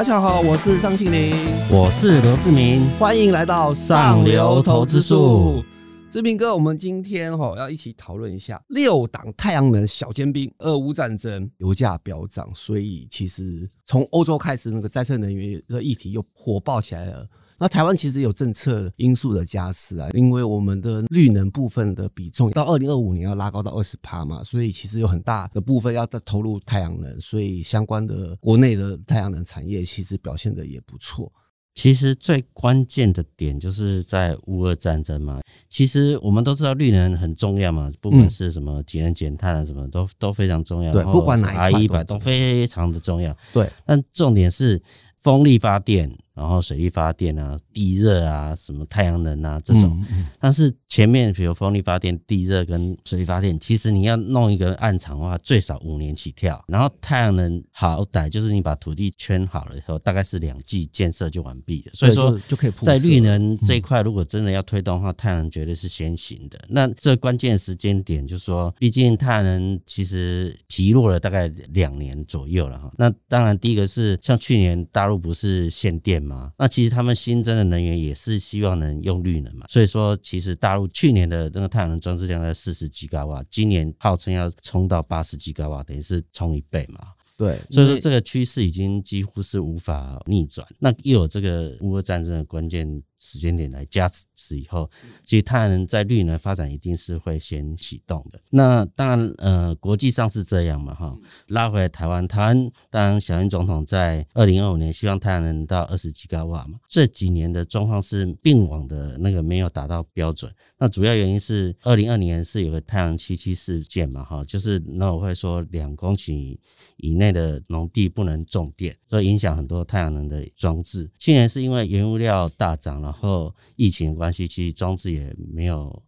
[0.00, 1.34] 大家好，我是张庆林，
[1.70, 5.62] 我是刘志明，欢迎来到上流投资术。
[6.08, 10.50] 志明哥，我们今天哈要一起讨论一下六档太阳能小尖兵。
[10.60, 17.26] 俄乌战争，油价飙涨，所以其实从欧洲开始，那个再生能源的议题又火爆起来了。
[17.60, 31.30] 那台湾其实有政策因素的加持啊，因为我们的绿能部分的比重到二零二五年要拉高到二十趴嘛，所以其实有很大的部分要投入太阳能，所以相关的国内的太阳能产业其实表现的也不错。
[31.74, 35.40] 其实最关键的点就是在乌俄战争嘛。
[35.68, 40.90] 其实我们都知道绿能很重要嘛，不管是什么节能减碳啊，什么都都非常重要。
[40.94, 43.36] 对，不管哪一块都非常的重要。
[43.52, 44.82] 对，但重点是
[45.20, 46.10] 风力发电。
[46.40, 50.02] 然后水力发电啊、地热啊、什么太阳能啊这种，
[50.38, 56.64] 但是前面比如风力发电、地热跟水力发电，其实你要弄一个暗场的话，最少五年起跳。
[56.66, 61.92] 然后太阳能好歹就是你把土地圈好了以后，大概是两季建设就完毕了。
[61.92, 66.58] 所以说就可以在绿能这一块，如果真的要推动的话，太阳能绝对是先行的。
[66.70, 72.90] 那这关键时间点就是说，毕竟太阳能其实疲弱了大概两年左右了哈。
[72.96, 76.29] 那当然第一个是像去年大陆不是限电。
[76.58, 87.00] 那其实他们新增的能源也是希望能用绿能嘛，所以说其实大陆去年的那个太阳能装置量在四十吉瓦，今年号称要冲到八十吉瓦，等于是冲一倍嘛。
[87.36, 90.66] 对，所以说这个趋势已经几乎是无法逆转。
[90.78, 93.02] 那又有这个乌俄战争的关键。
[93.20, 94.90] 时间点来加持以后，
[95.24, 98.40] 其实太阳能在绿能发展一定是会先启动的。
[98.48, 101.14] 那当然，呃，国际上是这样嘛，哈。
[101.48, 106.78] 拉回来台湾，台湾当然小英总统在二零二五年希望太阳能到二十几高瓦嘛。
[106.88, 110.50] 这几年的状况是并网的那个没有达到标准。
[110.78, 116.56] 那主要原因是二零二年是有个太阳七七事件嘛，哈，就是那我会说两公顷
[116.96, 121.10] 以内的农地不能种电，所以影响很多太阳能的装置。
[121.18, 123.09] 去年是因为原物料大涨了。
[123.10, 126.00] 然后疫情关系，其实装置也没有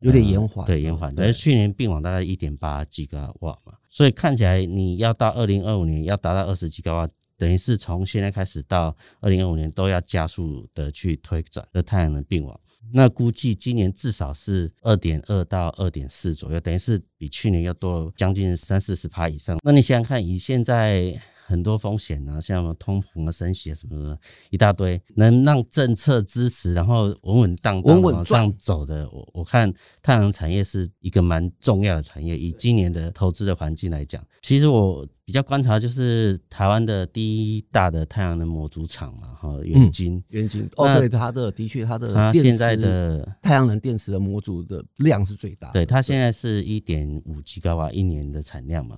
[0.00, 1.14] 有点延缓，对延缓。
[1.14, 3.08] 但是去年并网大概一点八吉
[3.38, 12.60] 瓦嘛，所以看起来你要到二零二五年要达到二十吉瓦，等于是从现在开始到二零二五年都要加速的去推展的太阳能并网。
[12.92, 19.56] 那估计今年至少是二点二到二点四左右，等于是比去年要多将近三四十趴以上。
[19.62, 21.22] 那你想想看，以现在。
[21.48, 24.18] 很多风险啊，像什么通膨啊、升息啊什么的，
[24.50, 29.72] 一大堆，能让政策支持，然后稳稳当当往上走的，我我看
[30.02, 32.36] 太阳能产业是一个蛮重要的产业。
[32.36, 48.96] 以今年的投资的环境来讲，其实我比较观察就是台湾的第一大的太阳能模组厂嘛，哈，元晶，元晶，哦，对，它的的确它的它现在的太阳能电池的模组的量是最大，对，它现在是一点五吉瓦一年的产量嘛。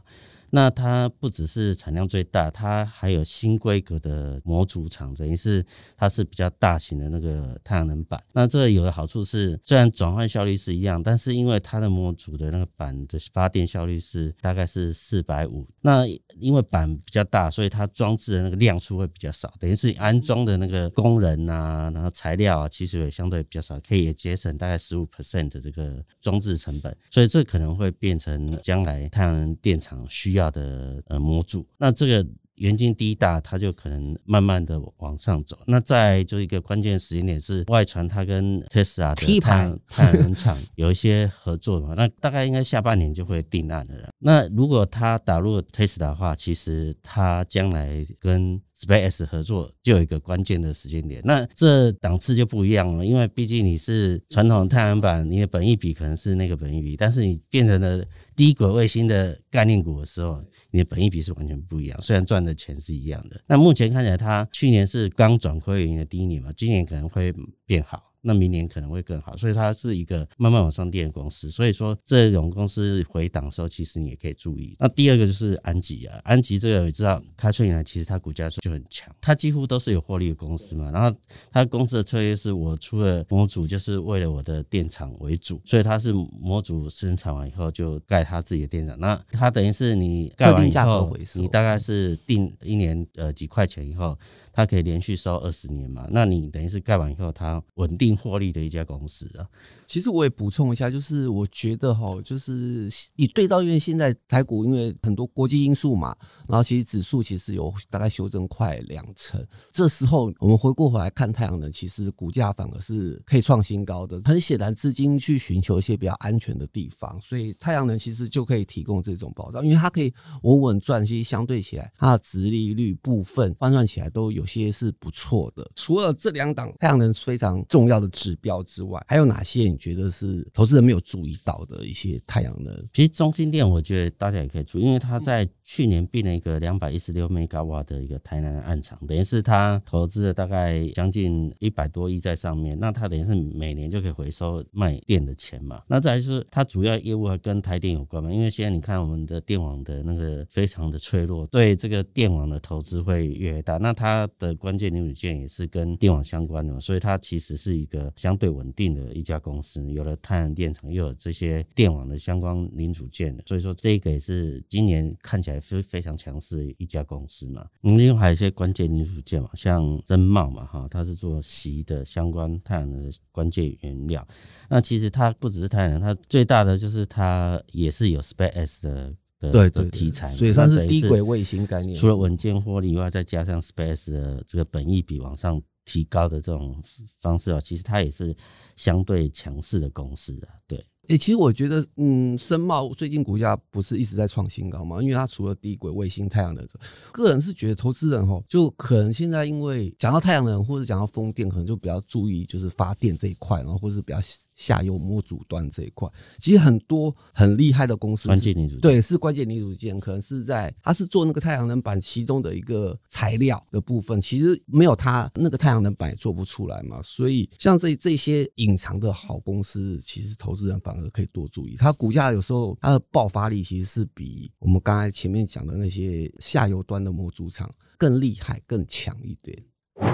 [0.52, 5.64] 那它不只是产量最大，它还有新规格的模组厂，等于是
[5.96, 8.20] 它是比较大型的那个太阳能板。
[8.32, 16.04] 那这有的好处是，虽然转换效率是一样，但是因为它的模组的那个板的发电效率是大概是四百五，那
[16.38, 30.50] 因为板比较大，所以它装置的那个量数会比较少，等于是你安装的那个工人呐，然后材料啊，其实也相对比较少，可以节省大概十五 percent 的这个装置成本，所以这可能会变成将来太阳能电厂需要。
[30.50, 32.26] 的呃模组，那这个。
[32.60, 35.58] 元晶第一大，它就可能慢慢的往上走。
[35.66, 41.94] 那再就一个关键时间点是外传，它跟特斯拉的太阳太阳能厂有一些合作嘛？
[41.96, 44.10] 那大概应该下半年就会定案了。
[44.18, 51.20] 那如果它打入特斯拉的话，其实它将来跟 Space 合作就有一个关键的时间点。
[51.24, 58.04] 那这档次就不一样了，因为毕竟你是传统太阳板，你的本益比可能是那个本益比，但是你变成了
[58.36, 60.40] 低轨卫星的概念股的时候，
[60.70, 62.00] 你的本益比是完全不一样。
[62.00, 62.54] 虽然赚的。
[62.60, 63.40] 钱是一样的。
[63.46, 67.32] 那目前看起来，它去年是刚转亏盈的第一年嘛，今年可能会
[67.64, 68.09] 变好。
[68.22, 71.50] 那明年可能会更好，所以它是一个慢慢往上垫的公司。
[71.50, 74.76] 所以说这种公司回档的时候，其实你也可以注意。
[74.78, 80.90] 那第二个就是安吉啊，安吉这个你知道，开春以来其实它股价就很强，它几乎都是有获利的公司嘛。
[80.90, 81.16] 然后
[81.50, 88.98] 它公司的策略是我出了模组，就是为了我的电厂为主，所以它是模组生产完以后就盖它自己的电厂。
[88.98, 94.16] 那它等于是你盖完以后，你大概是定一年呃几块钱以后。
[94.52, 96.06] 它可以连续收二十年嘛？
[96.10, 98.09] 那你等于是盖完以后，它稳定。
[98.10, 99.46] 定获利的一家公司啊。
[99.86, 106.16] 其实我也补充一下，就是我觉得哈，就是以对照，因为现在台股因为很多国际因素嘛，
[106.48, 109.44] 然后其实指数其实有大概修正快两成。
[109.72, 114.20] 这时候我们回过头来看太阳能，其实股价反而是可以创新高的。
[114.22, 120.12] 很显然，资金去寻求一些比较安全的地方，所以太阳能其实就可以提供这种保障，因为它可以
[120.42, 125.68] 稳稳赚，其实相对起来，它的殖利率部分换算起来都有些是不错的。
[125.74, 129.80] 除了这两档太阳能非常重要的指标之外，还有哪些你？
[129.80, 132.70] 觉得是投资人没有注意到的一些太阳能。
[132.92, 142.78] 其实中心店，我觉得大家也可以注意，因为他在去年并了一个两百一十六 mega 瓦的一个台南暗场，等于是他投资了大概将近一百多亿在上面。
[142.78, 145.82] 那他等于是每年就可以回收卖电的钱嘛。
[145.88, 148.30] 那再是他主要业务跟台电有关嘛？
[148.30, 153.78] 因为现在你看我们的电网的那个非常的脆弱，对这个电网的投资会越来越大。
[153.78, 159.80] 那它的关键零组件也是跟电网相关的嘛，所以它其实是个相对稳定的一家公司。
[159.92, 167.66] 有了太阳电厂，又有这些电网的相关零组件，所以说这个也是今年看起来非非常强势的一家公司嘛。
[167.82, 174.26] 另外还有一些关键零组件嘛，像真茂嘛，哈，它是做锡的相关太阳能的关键原料。
[174.68, 181.94] 那其实它不只是太阳能，它最大的就是它也是有 Space 的的的题材，所以算是低轨卫星概念。
[181.94, 185.60] 除了稳健获利以外，再加上 Space 的这个本益比往上。
[185.90, 186.80] 提高的这种
[187.20, 188.36] 方式啊，其实它也是
[188.76, 190.86] 相对强势的公司啊，对。
[191.08, 195.02] 诶，其实我觉得，嗯，深茂最近股价不是一直在创新高吗？
[195.02, 196.64] 因为它除了低轨卫星、太阳能，
[197.10, 204.20] 个人是觉得投资人哈，就可能现在因为讲到太阳能或者讲到风电，可能就比较注意就是发电这一块，然后或是比较。
[204.60, 206.06] 下游模组端这一块，
[206.38, 217.00] 其实很多很厉害的公司，关键零组件对，是关键零组件，可能是在它是做那个太阳能板其中的一个材料的部分，其实没有它那个太阳能板也做不出来嘛。
[217.00, 221.74] 所以像这这些隐藏的好公司，其实投资人反而可以多注意。
[221.74, 229.56] 它股价有时候它的爆发力其实是比我们刚才前面讲的那些下游端的模组厂更厉害、更强一点。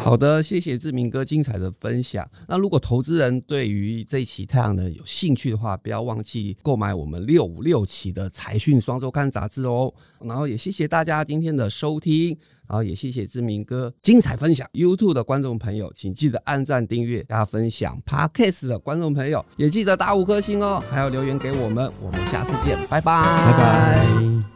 [0.01, 2.27] 好的，谢谢志明哥精彩的分享。
[2.47, 9.93] 那如果投资人对于这一期太阳能有兴趣的话，不要忘记购买我们六五六期的财讯双周刊杂志哦。
[10.21, 12.29] 然后也谢谢大家今天的收听，
[12.69, 14.67] 然后也谢谢志明哥精彩分享。
[14.73, 18.01] YouTube 的观众朋友，请记得按赞、订阅、加分享。
[18.07, 21.91] Podcast 的观众朋友也记得打五颗星哦，还要留言给我们。
[22.01, 24.56] 我们下次见，拜拜，拜拜。